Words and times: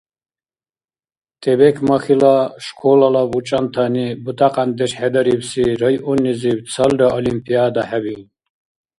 ТӀебекмахьила 1.41 2.35
школала 2.65 3.21
бучӀантани 3.31 4.05
бутӀакьяндеш 4.23 4.91
хӀедарибси 4.99 5.63
районнизиб 5.81 6.59
цалра 6.73 7.07
олимпиада 7.19 7.81
хӀебиуб. 7.89 8.29